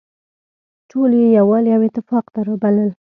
[0.89, 2.89] ټول يې يووالي او اتفاق ته رابلل.